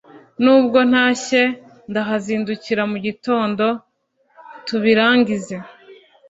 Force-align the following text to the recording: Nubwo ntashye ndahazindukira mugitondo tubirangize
Nubwo 0.43 0.79
ntashye 0.89 1.41
ndahazindukira 1.91 2.83
mugitondo 2.91 3.65
tubirangize 4.65 5.55